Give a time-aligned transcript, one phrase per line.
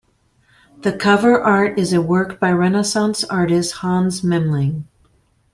[0.79, 4.85] The cover art is a work by renaissance artist Hans Memling.